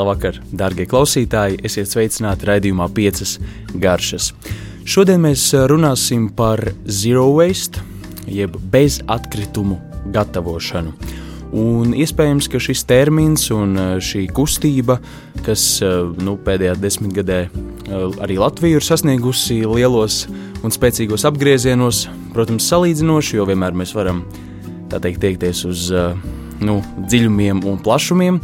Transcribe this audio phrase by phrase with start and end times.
[0.00, 1.58] Labvakar, darbie klausītāji!
[1.66, 3.34] Esiet sveicināti raidījumā, piecas
[3.76, 4.30] garšas.
[4.88, 7.82] Šodien mēs runāsim par zero waste,
[8.24, 9.76] jeb bezatkritumu
[10.14, 10.94] gatavošanu.
[11.60, 14.96] Un iespējams, ka šis termins un šī kustība,
[15.44, 15.66] kas
[16.22, 17.42] nu, pēdējā desmitgadē
[18.24, 20.22] arī Latviju ir sasniegusi lielos
[20.64, 24.24] un spēcīgos apgriezienos, protams, salīdzinoši, jo vienmēr mēs varam
[24.88, 25.86] teikt, tiekties uz
[26.64, 28.40] nu, dziļumiem un plašumiem.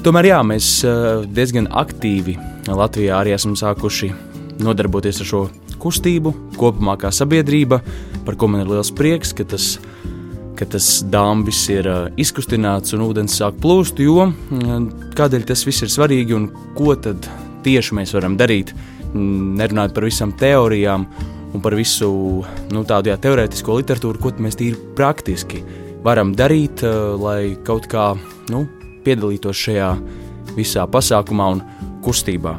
[0.00, 2.32] Tomēr jā, mēs eh, diezgan aktīvi
[2.72, 4.06] Latvijā arī esam sākuši
[4.64, 5.40] nodarboties ar šo
[5.82, 7.82] kustību, kopumā kā sabiedrība,
[8.24, 9.74] par ko man ir liels prieks, ka tas,
[10.56, 14.72] ka tas dambis ir eh, izkustināts un ūdens sāk plūst, jo eh,
[15.20, 16.48] kādēļ tas viss ir svarīgi un
[16.80, 17.28] ko tad
[17.68, 18.72] tieši mēs varam darīt,
[19.12, 21.08] nerunājot par visām teorijām
[21.52, 22.10] un par visu
[22.72, 25.60] nu, tādu jā, teorētisko literatūru, ko mēs tīri praktiski
[26.00, 26.88] varam darīt,
[27.20, 28.14] lai kaut kā
[28.48, 28.64] nu,
[29.04, 29.90] piedalītos šajā
[30.56, 31.62] visā pasākumā un
[32.04, 32.56] kustībā.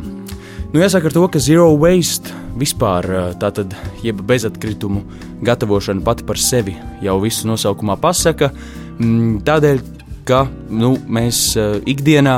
[0.72, 5.04] Nu, jāsaka to, ka zero waste vispār tātad, jeb bezatkritumu
[5.44, 8.52] gatavošana pati par sevi jau visu nosaukumā pasaka,
[9.00, 9.82] mm, tādēļ,
[10.28, 11.58] ka nu, mēs
[11.90, 12.38] ikdienā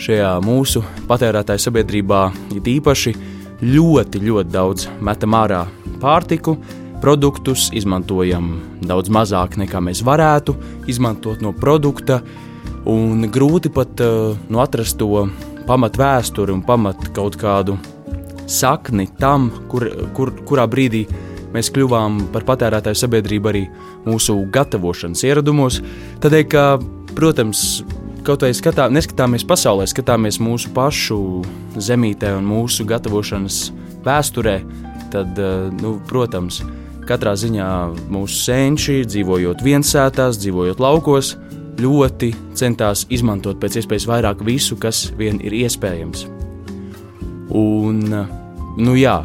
[0.00, 2.22] šajā mūsu patērētāju sabiedrībā
[2.56, 3.14] īpaši
[3.64, 5.64] ļoti, ļoti daudz metam ārā
[6.00, 6.56] pārtiku,
[7.00, 8.54] produktus, izmantojam
[8.88, 10.56] daudz mazāk nekā mēs varētu
[10.88, 12.46] izmantot no produkta, uh,
[12.86, 15.26] Un grūti pat uh, nu, atrast to
[15.66, 17.74] pamatu vēsturi un pamatu kaut kādu
[18.46, 21.02] sakni tam, kur, kur, kurā brīdī
[21.54, 23.64] mēs kļuvām par patērētāju sabiedrību arī
[24.06, 25.80] mūsu gatavošanas ieradumos.
[26.22, 26.64] Tādēļ, ka,
[27.16, 27.82] protams,
[28.26, 31.18] kaut vai skatā, neskatāmies pasaulē, skatāmies mūsu pašu
[31.74, 33.60] zemītē un mūsu gatavošanas
[34.06, 34.60] vēsturē,
[35.10, 36.62] tad, uh, nu, protams,
[37.06, 37.70] katrā ziņā
[38.14, 41.34] mūsu senči, dzīvojot viensētās, dzīvojot laukos,
[41.80, 46.26] ļoti centās izmantot pēc iespējas vairāk visu, kas vien ir iespējams.
[47.56, 48.02] Un,
[48.76, 49.18] nu jā,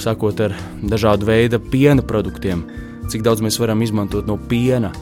[0.00, 2.64] sakot ar dažādu veidu piena produktiem,
[3.10, 4.92] cik daudz mēs varam izmantot no piena,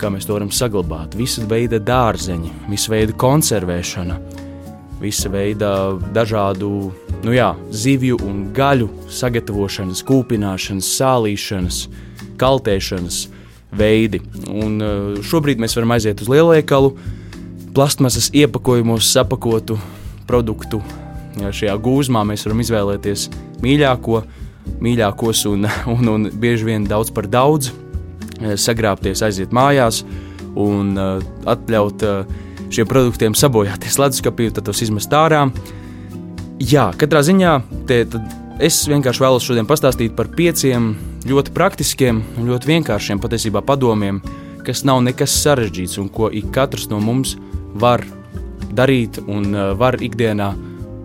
[0.00, 4.16] kā mēs to varam saglabāt, visa veida dārzeņi, visa veida konservēšana,
[5.00, 5.70] visa veida
[6.16, 6.70] dažādu
[7.24, 11.82] nu jā, zivju un gaļu sagatavošanas, kūpināšanas, sālīšanas,
[12.40, 13.20] kaltēšanas,
[13.76, 14.20] veidi.
[14.50, 16.92] Un eh, šobrīd mēs varam aiziet uz lielveikalu,
[17.74, 19.78] plastmasas iepakojumos sapakotu
[20.28, 20.82] produktu.
[21.40, 23.28] Šajā gūzmā mēs varam izvēlēties
[23.62, 24.22] mīļāko,
[24.82, 27.70] mīļākos un, un, un bieži vien daudz par daudz,
[28.40, 30.04] eh, sagrābties, aiziet mājās
[30.58, 32.06] un eh, atļaut
[32.70, 35.46] šiem produktiem sabojāties leduskapī, tad tos izmest ārā.
[36.60, 37.54] Jā, katrā ziņā
[37.88, 38.04] te,
[38.60, 40.96] es vienkārši vēlos šodien pastāstīt par pieciem
[41.28, 44.16] ļoti praktiskiem un ļoti vienkāršiem patiesībā padomiem,
[44.66, 47.30] kas nav nekas sarežģīts un ko ik katrs no mums
[47.80, 48.00] var
[48.76, 50.54] darīt un uh, var ikdienā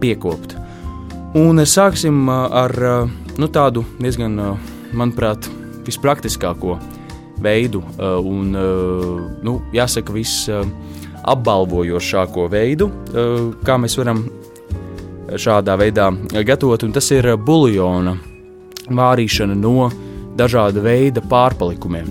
[0.01, 0.55] piekopt.
[1.35, 2.71] Un uh, sāksim uh, ar
[3.39, 4.57] nu, tādu diezgan,
[4.95, 5.49] manuprāt,
[5.85, 6.79] vispraktiskāko
[7.43, 8.55] veidu un,
[9.43, 12.87] nu, jāsaka, visapbalvojošāko veidu,
[13.67, 14.23] kā mēs varam
[15.33, 16.09] šādā veidā
[16.45, 18.15] gatavot, un tas ir buļļona
[18.95, 19.89] vārīšana no
[20.37, 22.09] dažāda veida pārpalikumiem.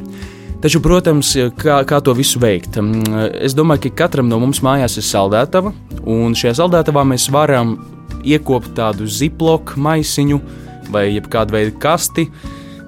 [0.65, 2.79] Taču, protams, kā, kā to visu veikt?
[2.81, 5.75] Mm, es domāju, ka katram no mums mājās ir saldētava,
[6.09, 7.77] un šajā saldētavā mēs varam
[8.25, 10.41] iekopt tādu ziploku maisiņu
[10.95, 12.29] vai kādu veidu kasti.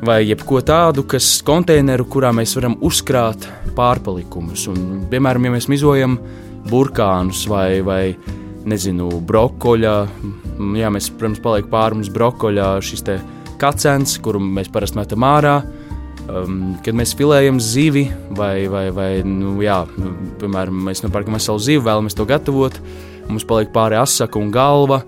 [0.06, 4.66] Vai jebko tādu, kas konteineru, kurā mēs varam uzkrāt pārpalikumus.
[4.68, 6.18] Un, piemēram, ja mēs mizojam
[6.68, 8.02] burkānus vai, vai
[8.68, 9.94] nezinu, brokoļa,
[10.78, 13.18] jā, mēs, protams, paliek pāri mums brokoļa šis te
[13.60, 15.58] kacens, kuru mēs parasti metam ārā.
[16.26, 19.84] Um, kad mēs filējam zivi, vai, vai, vai nu, jā,
[20.40, 22.80] piemēram, mēs nopērkam veselu zivi, vēlamies to gatavot,
[23.28, 25.04] mums paliek pāri asaka un galva.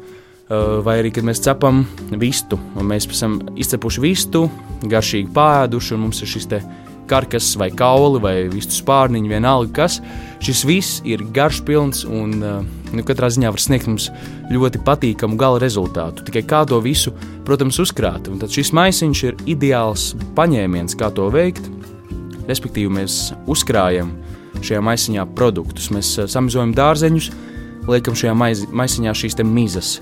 [0.48, 1.82] Uh, vai arī, kad mēs cepam
[2.16, 4.46] vistu, un mēs esam izcepuši vistu,
[4.80, 6.48] garšīgi pāēduši, un mums ir šis
[7.08, 9.98] karkas vai kauli vai vistu spārniņi, vienalga kas.
[10.44, 12.60] Šis viss ir garš pilns un uh,
[12.92, 14.08] nu, katrā ziņā var sniegt mums
[14.52, 16.24] ļoti patīkamu gala rezultātu.
[16.28, 17.12] Tikai kā to visu,
[17.48, 18.30] protams, uzkrāt.
[18.30, 21.66] Un tad šis maisiņš ir ideāls paņēmiens, kā to veikt.
[22.48, 23.18] Respektīvi, mēs
[23.50, 24.14] uzkrājam
[24.62, 27.32] šajā maisiņā produktus, mēs uh, samazojam dārzeņus,
[27.88, 29.98] liekam šajā maisiņā šīs mizas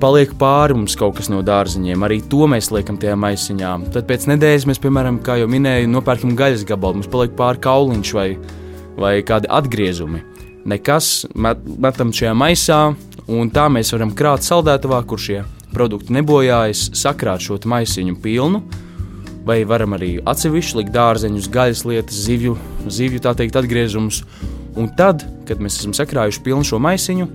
[0.00, 2.04] paliek pāri mums kaut kas no dārziņiem.
[2.06, 3.72] Arī to mēs liekam tajā maisiņā.
[3.94, 7.00] Tad pēc nedēļas mēs, piemēram, kā jau minēju, nopērkam gaļas gabalu.
[7.00, 8.28] Mums paliek pāri kauliņš vai,
[8.98, 10.22] vai kādi atgriezumi.
[10.68, 12.80] Nekas met, metam šajā maisā,
[13.30, 15.42] un tā mēs varam krāt saldētavā, kur šie
[15.74, 18.62] produkti nebojājas, sakrāt šo maisiņu pilnu.
[19.48, 22.56] Vai varam arī atsevišķi likt dārzeņus, gaļas lietas, zivju,
[22.92, 24.22] zivju tā teikt, atgriezumus.
[24.78, 27.28] Un tad, kad mēs esam sakrājuši pilnu šo maisiņu,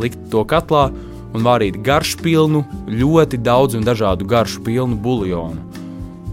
[0.00, 0.88] likt to katlā
[1.32, 5.80] un vārīt garšu pilnu, ļoti daudz un dažādu garšu pilnu buļļonu.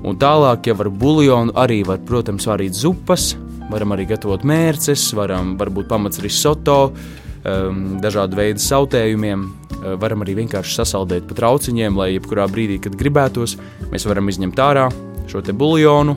[0.07, 3.33] Un tālāk, ja ar buļļonu arī var, protams, vārīt zupas,
[3.69, 9.45] varam arī gatavot mērces, varam varbūt pamats risoto, um, dažādu veidu sautējumiem.
[9.79, 13.57] Uh, varam arī vienkārši sasaldēt pa trauciņiem, lai jebkurā brīdī, kad gribētos,
[13.91, 14.89] mēs varam izņemt ārā
[15.29, 16.15] šo buļļonu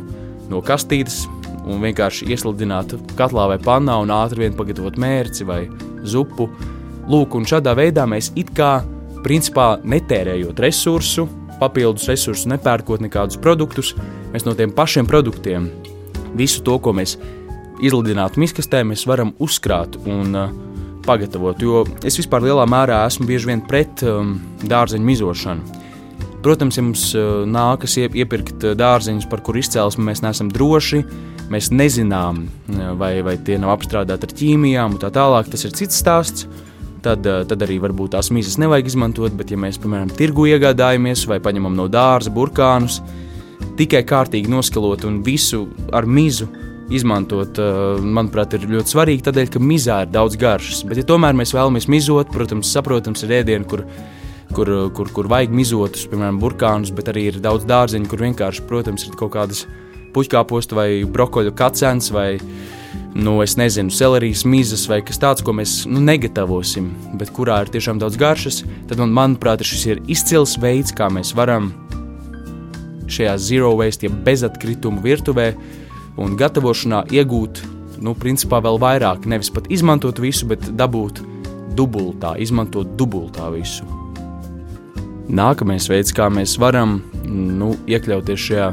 [0.51, 1.25] no kastītes
[1.69, 5.65] un vienkārši iesludināt katlā vai pannā un ātri vien pagatavot mērci vai
[6.03, 6.49] zupu.
[7.11, 8.77] Lūk, un šādā veidā mēs it kā
[9.25, 11.27] principā netērējot resursu,
[11.59, 13.93] papildus resursus, nepērkot nekādus produktus,
[14.33, 15.69] mēs no tiem pašiem produktiem
[16.39, 17.17] visu to, ko mēs
[17.83, 20.55] izlidinātu miskastē, mēs varam uzkrāt un uh,
[21.07, 21.59] pagatavot.
[21.63, 25.79] Jo es vispār lielā mērā esmu bieži vien pret um, dārzeņu mizošanu.
[26.43, 31.03] Protams, ja mums uh, nākas iepirkt dārzeņus, par kuru izcelsmi mēs neesam droši,
[31.53, 32.47] mēs nezinām,
[32.97, 36.47] vai, vai tie nav apstrādāti ar ķīmijām un tā tālāk, tas ir cits stāsts.
[36.47, 36.69] Uh,
[37.03, 41.77] tad arī varbūt tās mizas nevajag izmantot, bet, ja mēs, piemēram, tirgu iegādājamies vai paņemam
[41.79, 43.01] no dārza burkānus,
[43.79, 46.49] tikai kārtīgi noskalot un visu ar mizu
[46.93, 50.83] izmantot, uh, manuprāt, ir ļoti svarīgi, tādēļ, ka mizā ir daudz garšas.
[50.89, 53.87] Bet, ja tomēr mēs vēlamies mizot, protams, saprotams, ir ēdieni, kur
[54.53, 59.07] kur, kur, kur vajag mizotus, piemēram, burkānus, bet arī ir daudz dārzeņu, kur vienkārši, protams,
[59.09, 59.65] ir kaut kādas
[60.13, 62.37] puķkāpostu vai brokoļu kacens vai,
[63.15, 66.89] nu, es nezinu, selerijas mizas vai kas tāds, ko mēs nu, negatavosim,
[67.21, 71.35] bet kurā ir tiešām daudz garšas, tad, man, manuprāt, šis ir izcils veids, kā mēs
[71.37, 71.73] varam
[73.13, 75.53] šajā zero waste, ja bezatkritumu virtuvē
[76.23, 77.63] un gatavošanā iegūt,
[78.03, 81.21] nu, principā vēl vairāk, nevis pat izmantot visu, bet dabūt
[81.77, 83.85] dubultā, izmantot dubultā visu.
[85.33, 86.99] Nākamais veids, kā mēs varam
[87.29, 88.73] nu, iekļauties šajā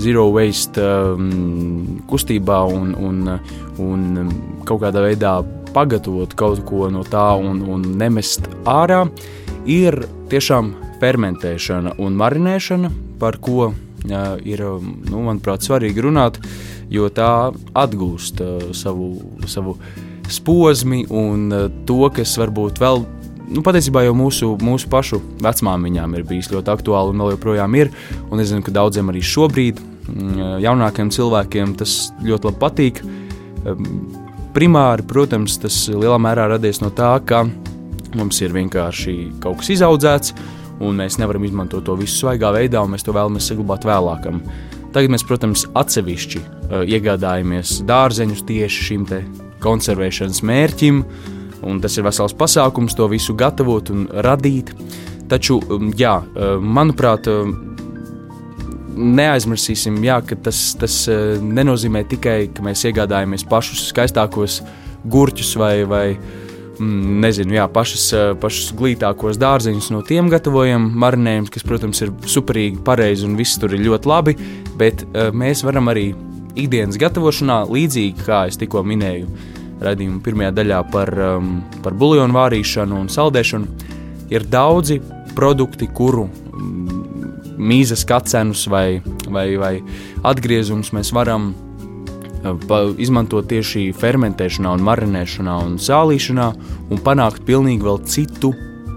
[0.00, 3.38] zero waste um, kustībā un, un,
[3.82, 4.32] un
[4.66, 5.38] kaut kādā veidā
[5.74, 9.04] pagatavot kaut ko no tā un, un nemest ārā,
[9.66, 13.76] ir tiešām fermentēšana un marinēšana, par ko uh,
[14.46, 14.64] ir,
[15.10, 16.40] nu, manuprāt, svarīgi runāt,
[16.92, 19.14] jo tā atgūst uh, savu,
[19.50, 19.78] savu
[20.44, 23.04] posmu un uh, to, kas varbūt vēl
[23.50, 27.90] nu, patiesībā jau mūsu, mūsu pašu vecmāmiņām ir bijis ļoti aktuāli un vēl joprojām ir.
[28.30, 33.02] Un es zinu, ka daudziem arī šobrīd, mm, jaunākiem cilvēkiem, tas ļoti labi patīk.
[34.54, 37.44] Primāri, protams, tas lielā mērā radies no tā, ka
[38.14, 40.34] mums ir vienkārši kaut kas izaudzēts,
[40.84, 44.42] un mēs nevaram izmantot to visu svaigā veidā, un mēs to vēlamies saglabāt vēlākam.
[44.94, 49.08] Tagad mēs, protams, atsevišķi uh, iegādājamies dārzeņus tieši šim
[49.64, 51.33] konservēšanas mērķim, uh,
[51.66, 54.74] un tas ir vesels pasākums to visu gatavot un radīt.
[55.30, 57.54] Taču, um, jā, uh, manuprāt, um,
[58.94, 64.60] neaizmirsīsim, jā, ka tas, tas uh, nenozīmē tikai, ka mēs iegādājamies pašus skaistākos
[65.10, 71.54] gurķus vai, vai mm, nezinu, jā, pašas, uh, pašus glītākos dārzeņus no tiem gatavojam marinējumus,
[71.56, 74.36] kas, protams, ir superīgi pareizi un viss tur ir ļoti labi,
[74.78, 76.10] bet mēs varam arī
[76.58, 79.28] ikdienas gatavošanā, līdzīgi kā es tikko minēju,
[79.84, 81.50] raidījuma pirmajā daļā par, um,
[81.84, 83.90] par buļbuļsāļu vārīšanu un saldēšanu,
[84.32, 85.00] ir daudzi
[85.34, 87.04] produkti, kuru um,
[87.58, 89.74] mīzes kacenus vai, vai, vai
[90.26, 96.50] atgriezumus mēs varam uh, izmantot tieši fermentēšanā, un marinēšanā un sālīšanā
[96.90, 98.54] un panākt pilnīgi vēl citu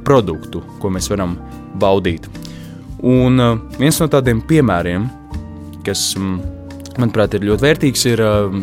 [0.07, 1.37] produktu, ko mēs varam
[1.79, 2.29] baudīt.
[3.05, 5.09] Un uh, viens no tādiem piemēriem,
[5.85, 6.39] kas, um,
[6.97, 8.57] manuprāt, ir ļoti vērtīgs, ir uh,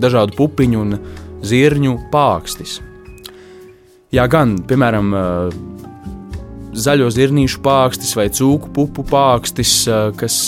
[0.00, 0.98] dažādu pupiņu un
[1.46, 2.78] zirņu pākstis.
[4.14, 5.12] Jā, gan, piemēram,
[6.78, 9.82] zaļo zirnīšu pākstis vai cūku pupu pākstis,
[10.18, 10.38] kas,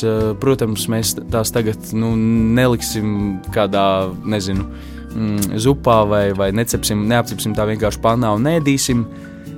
[0.40, 2.14] protams, mēs tās tagad nu,
[2.56, 3.84] neliksim kādā,
[4.24, 4.64] nezinu,
[5.14, 9.04] mm, zupā vai, vai necepsim, neapcepsim tā vienkārši pannā un nēdīsim.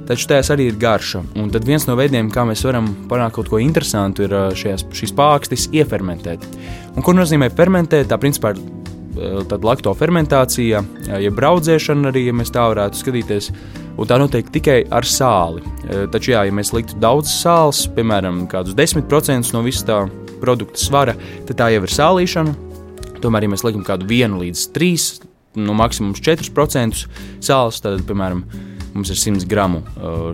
[0.03, 1.21] Taču tajās arī ir garša.
[1.39, 5.15] Un tad viens no veidiem, kā mēs varam panākt kaut ko interesantu, ir šajās, šīs
[5.15, 6.43] pākstis iefermentēt.
[6.97, 8.11] Un ko nozīmē fermentēt?
[8.11, 8.82] Tā principā ir
[9.49, 13.51] tad laktofermentācija, eh, jeb braudzēšana arī, ja mēs tā varētu skatīties,
[13.99, 15.63] un tā notiek tikai ar sāli.
[15.89, 20.79] Eh, taču, jā, ja mēs liktu daudz sāls, piemēram, kādus 10% no visa tā produkta
[20.79, 21.17] svara,
[21.47, 22.55] tad tā jau ir sālīšana.
[23.21, 25.21] Tomēr, ja mēs liekam kādu 1 līdz 3,
[25.57, 27.07] no maksimums 4%
[27.41, 28.43] sāls, tad, piemēram,
[28.95, 29.83] mums ir 100 gramu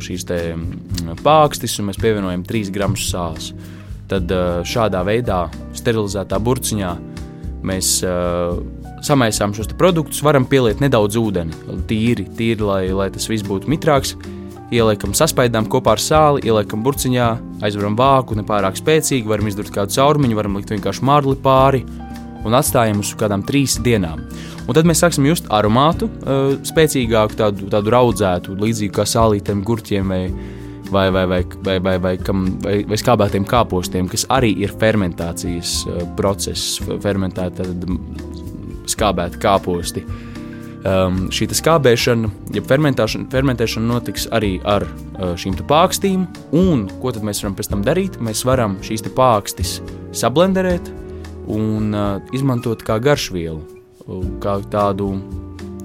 [0.00, 3.52] šīs mm, pākstis, un mēs pievienojam 3 gramus sāls.
[4.08, 4.24] Tad
[4.64, 7.17] šādā veidā, sterilizētā burciņā,
[7.66, 8.58] mēs uh,
[9.06, 11.54] samaisām šos produktus, varam pieliet nedaudz ūdeni,
[11.90, 14.16] tīri, tīri lai, lai tas viss būtu mitrāks.
[14.68, 17.28] Ieliekam, saspaidām kopā ar sāli, ieliekam burciņā,
[17.64, 21.84] aizveram vāku, nepārāk spēcīgi, varam izdurt kādu caurumiņu, varam likt vienkārši mārli pāri.
[22.46, 24.22] un atstājam uz kādām trīs dienām.
[24.68, 30.12] Un tad mēs sāksim just aromātu, uh, spēcīgāku, tādu, tādu raudzētu, līdzīgu kā sālītēm, gurķiem
[30.14, 30.22] vai,
[30.92, 35.82] vai, vai, vai, vai, vai, vai, kam, vai, vai skābētiem kāpostiem, kas arī ir fermentācijas
[35.86, 37.66] uh, process, fermentēta
[38.88, 40.04] skābēta kāposti.
[40.88, 47.42] Um, šī skābēšana, ja fermentēšana, notiks arī ar uh, šīm pākstīm, un ko tad mēs
[47.42, 48.20] varam pēc tam darīt?
[48.22, 49.80] Mēs varam šīs pākstis
[50.16, 50.92] sablenderēt
[51.50, 53.78] un uh, izmantot kā garšvielu
[54.42, 55.10] kā tādu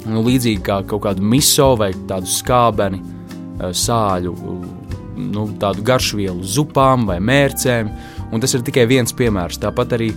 [0.07, 3.01] nu, līdzīgi kā kaut kādu miso vai tādu skābeni,
[3.59, 4.35] eh, sāļu,
[5.17, 7.91] nu, tādu garšvielu zupām vai mērcēm.
[8.33, 9.59] Un tas ir tikai viens piemērs.
[9.61, 10.11] Tāpat arī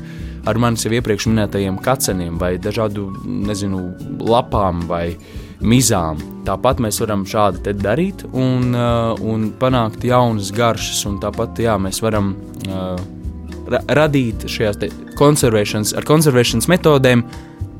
[0.46, 3.82] ar manis jau iepriekš minētajiem kaceniem vai dažādu nezinu,
[4.24, 5.16] lapām vai
[5.60, 6.20] mizām.
[6.46, 11.04] Tāpat mēs varam šādi darīt un, uh, un panākt jaunas garšas.
[11.22, 12.34] Tāpat jā, mēs varam
[12.68, 12.96] uh,
[13.70, 14.80] ra radīt šajās
[15.18, 17.24] konservēšanas, ar konservēšanas metodēm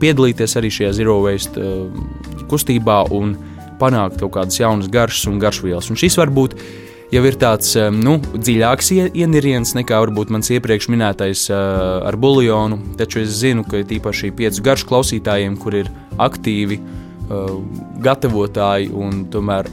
[0.01, 1.87] piedalīties arī šajā zero waste uh,
[2.51, 3.37] kustībā un
[3.81, 5.91] panākt kaut kādas jaunas garšas un garšvielas.
[5.93, 6.57] Un šis varbūt
[7.13, 12.81] jau ir tāds um, nu, dziļāks ieniriens nekā varbūt mans iepriekš minētais uh, ar buļļonu.
[13.01, 15.91] Taču es zinu, ka tīpaši piecu garšu klausītājiem, kur ir
[16.23, 17.55] aktīvi uh,
[18.05, 19.71] gatavotāji un tomēr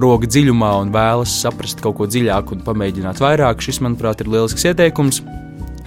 [0.00, 4.66] roka dziļumā un vēlas saprast kaut ko dziļāku un pamēģināt vairāk, šis, manuprāt, ir lielisks
[4.70, 5.22] ieteikums.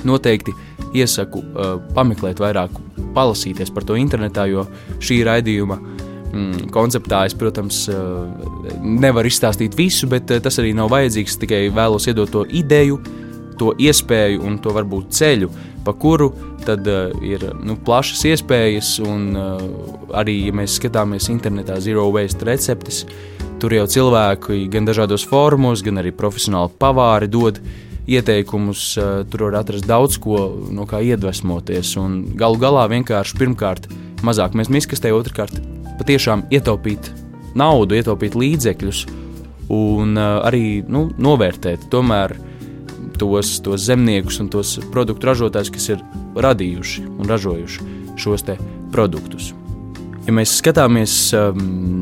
[0.07, 0.53] Noteikti
[0.95, 2.75] iesaku uh, pameklēt vairāk,
[3.17, 4.67] palasīties par to internetā, jo
[5.03, 5.81] šī raidījuma
[6.31, 8.25] mm, konceptā es, protams, uh,
[8.81, 11.39] nevaru izstāstīt visu, bet uh, tas arī nav vajadzīgs.
[11.43, 12.99] Tikai vēlos iedot to ideju,
[13.57, 15.49] to iespēju un to varbūt ceļu,
[15.85, 16.29] pa kuru
[16.65, 18.93] tad uh, ir nu, plašas iespējas.
[19.05, 19.65] Un uh,
[20.19, 23.05] arī, ja mēs skatāmies internetā, zero waste receptes,
[23.61, 27.75] tur jau cilvēki gan dažādos formos, gan arī profesionāli pavāri dod uh,
[28.07, 28.97] ieteikumus.
[28.97, 30.39] Eh, tur var atrast daudz ko,
[30.71, 31.95] no kā iedvesmoties.
[32.39, 33.89] Galu galā vienkārši pirmkārt
[34.25, 35.59] mazāk mēs miskastē, otrkārt
[35.99, 37.11] patiešām ietaupīt
[37.57, 39.05] naudu, ietaupīt līdzekļus
[39.73, 42.37] un uh, arī nu, novērtēt tomēr
[43.19, 46.03] tos, tos zemniekus un tos produktu ražotājus, kas ir
[46.37, 48.45] radījuši un ražojuši šos
[48.93, 49.53] produktus.
[50.27, 51.59] Ja mēs skatāmies um,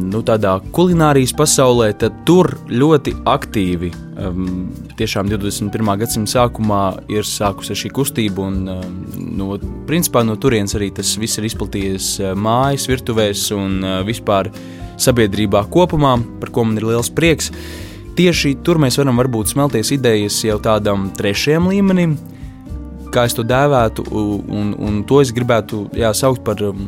[0.10, 4.48] nu, tādā kulinārijas pasaulē, tad tur ļoti aktīvi, um,
[4.98, 5.92] tiešām 21.
[6.02, 6.80] gadsimta sākumā
[7.14, 8.96] ir sākusies šī kustība, un um,
[9.38, 9.52] no,
[9.86, 14.50] principā, no turienes arī tas viss ir izplatījies uh, mājas, virtuvēs un uh, vispār
[14.98, 17.54] sabiedrībā kopumā, par ko man ir liels prieks.
[18.18, 22.18] Tieši tur mēs varam varbūt smelties idejas jau tādam trešajam līmenim,
[23.16, 26.82] kā es to dēvētu, un, un to es gribētu jā, saukt par um,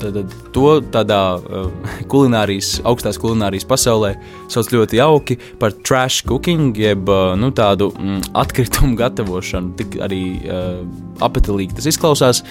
[0.00, 0.22] tad,
[0.54, 1.68] to tādā uh,
[2.12, 4.14] kulinārijas, augstās kulinārijas pasaulē,
[4.52, 9.74] sauc ļoti jauki par trash cooking, jeb uh, nu, tādu mm, atkritumu gatavošanu.
[9.80, 10.82] Tik arī uh,
[11.24, 12.44] apetītīgi tas izklausās.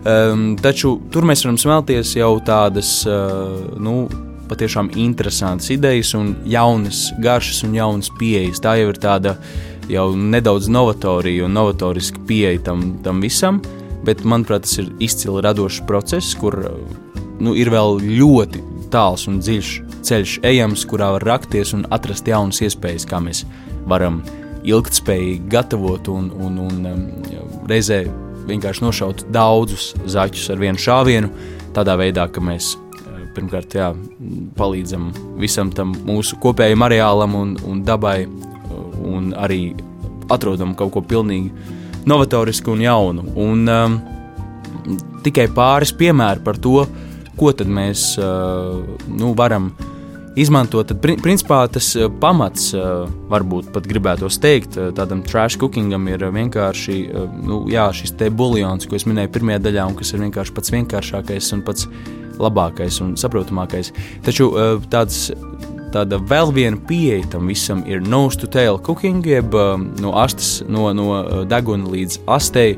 [0.00, 4.02] Um, taču tur mēs varam smelties jau tādas, uh, nu,
[4.50, 8.58] patiešām interesantas idejas un jaunas garšas un jaunas pieejas.
[8.64, 13.60] Tā jau ir tāda uh, jau nedaudz novatorija un novatoriska pieeja tam, tam visam,
[14.06, 16.56] bet manuprāt, tas ir izcili radošs process, kur
[17.40, 19.72] nu, ir vēl ļoti tāls un dziļš
[20.06, 23.44] ceļš ejams, kurā var rakties un atrast jaunas iespējas, kā mēs
[23.90, 24.20] varam
[24.66, 27.06] ilgspējīgi gatavot un, un, un um,
[27.70, 28.02] reizē
[28.48, 31.30] vienkārši nošaut daudzus zaķus ar vienu šāvienu,
[31.76, 33.90] tādā veidā, ka mēs uh, pirmkārt jā,
[34.58, 38.24] palīdzam visam tam mūsu kopējam areālam un, un dabai
[39.06, 39.74] un arī
[40.30, 41.50] atrodam kaut ko pilnīgi
[42.08, 43.26] novatorisku un jaunu.
[43.36, 44.00] Un, um,
[45.24, 46.84] tikai pāris piemēri par to,
[47.40, 49.70] ko mēs uh, nu, varam
[50.38, 50.90] izmantot.
[50.90, 56.26] Tad, principā, tas uh, pamats, uh, varbūt pat gribētu teikt, uh, tādam trash cookingam ir
[56.30, 56.98] vienkārši
[57.42, 60.74] nu, jā, šis te buļļons, ko es minēju pirmajā daļā, un kas ir vienkārši pats
[60.76, 61.88] vienkāršākais un pats
[62.40, 63.92] labākais un saprotamākais.
[64.24, 64.48] Taču
[64.92, 65.28] tāds
[65.94, 70.60] tāda vēl viena pieeja tam visam ir nose to tail cooking, jeb um, no, astes,
[70.68, 72.76] no, no uh, deguna līdz astei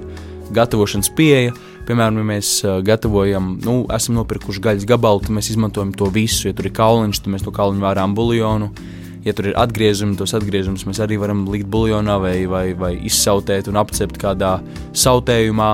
[0.53, 1.55] gatavošanas pieeja.
[1.87, 6.49] Piemēram, ja mēs uh, gatavojam, nu, esam nopirkuši gaļas gabalu, tad mēs izmantojam to visu.
[6.49, 8.71] Ja tur ir kauliņš, tad mēs to kauliņu vārām buļļonu.
[9.23, 13.69] Ja tur ir atgriezumi, tos atgriezumus mēs arī varam likt buļļonā vai, vai, vai izsautēt
[13.71, 14.57] un apcept kādā
[14.99, 15.69] sautējumā.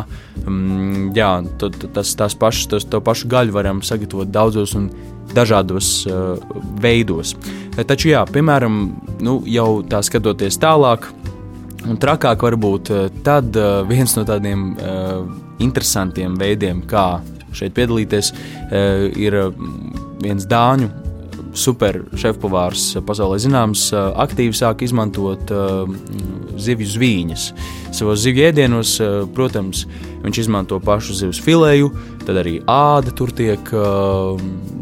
[0.45, 4.91] Um, jā, to, tas, tās pašas, tos, to pašu gaļu varam sagatavot daudzos un
[5.33, 6.37] dažādos uh,
[6.83, 7.35] veidos.
[7.79, 8.79] Taču, jā, piemēram,
[9.25, 11.09] nu, jau tā skatoties tālāk,
[11.89, 13.57] un trakāk varbūt uh, tad
[13.89, 15.25] viens no tādiem uh,
[15.65, 17.23] interesantiem veidiem, kā
[17.57, 19.41] šeit piedalīties, uh, ir
[20.21, 21.08] viens dāņu
[21.59, 25.51] super šefpavārs, pasaulē zināms, aktīvi sāk izmantot
[26.59, 27.47] zivju zvīņas.
[27.97, 28.95] Savos zivju ēdienos,
[29.37, 29.85] protams,
[30.25, 31.91] viņš izmanto pašu zivs filēju,
[32.27, 33.73] tad arī āda tur tiek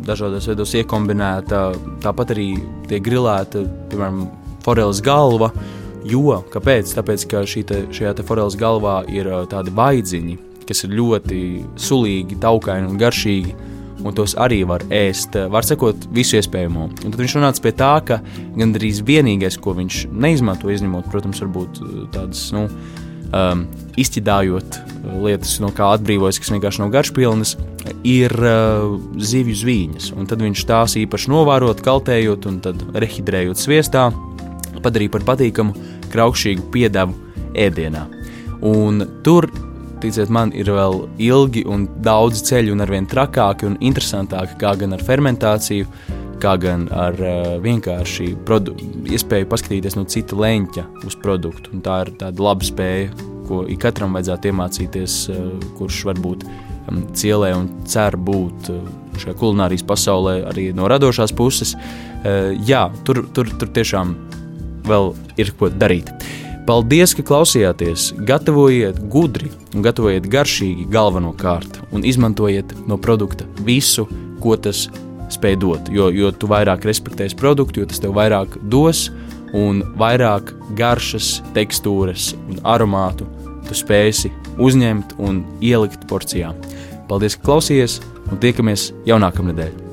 [0.06, 1.68] dažādos veidos iekombinēta,
[2.04, 2.50] tāpat arī
[2.90, 4.26] tiek grilēta, piemēram,
[4.66, 5.52] foreles galva.
[6.06, 6.92] Jo, kāpēc?
[6.94, 11.40] Tāpēc, ka šī te, šajā te foreles galvā ir tādi vaidziņi, kas ir ļoti
[11.82, 13.56] sulīgi, taukaini un garšīgi
[14.04, 16.88] un tos arī var ēst, var sekot visu iespējamo.
[16.90, 18.20] Un tad viņš nonāca pie tā, ka
[18.58, 22.66] gandrīz vienīgais, ko viņš neizmanto, izņemot, protams, varbūt uh, tādas, nu,
[23.30, 23.64] um,
[24.00, 27.56] izķidājot uh, lietas, no kā atbrīvojas, kas vienkārši nav garšpilnas,
[28.06, 30.10] ir uh, zivju zvīņas.
[30.16, 34.10] Un tad viņš tās īpaši novārot, kaltējot un tad rehidrējot sviestā,
[34.84, 35.76] padarīja par patīkamu,
[36.12, 37.16] kraukšīgu piedevu
[37.56, 38.06] ēdienā.
[38.66, 39.48] Un tur
[40.02, 44.96] ticiet man, ir vēl ilgi un daudz ceļu, un arvien trakāki un interesantāki, kā gan
[44.96, 45.88] ar fermentāciju,
[46.42, 48.32] kā gan ar uh, vienkārši
[49.16, 51.72] iespēju paskatīties no cita leņķa uz produktu.
[51.76, 53.10] Un tā ir tāda laba spēja,
[53.48, 55.42] ko ikam vajadzētu iemācīties, uh,
[55.78, 58.82] kurš varbūt um, cielē un cer būt uh,
[59.22, 61.76] šajā kulinārijas pasaulē arī no radošās puses.
[61.76, 64.16] Uh, jā, tur, tur, tur tiešām
[64.86, 66.12] vēl ir ko darīt.
[66.66, 68.08] Paldies, ka klausījāties!
[68.26, 74.08] Gatavojiet gudri un gatavojiet garšīgi galvenokārt un izmantojiet no produkta visu,
[74.42, 74.88] ko tas
[75.30, 75.92] spēj dot.
[75.94, 79.04] Jo, jo tu vairāk respektēsi produktu, jo tas tev vairāk dos
[79.54, 83.30] un vairāk garšas, tekstūras un aromātu
[83.70, 86.50] tu spēsi uzņemt un ielikt porcijā.
[87.06, 89.85] Paldies, ka klausījāties un tiekamies jau nākamnedēļ!